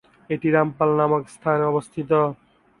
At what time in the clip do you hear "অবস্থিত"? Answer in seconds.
1.71-2.11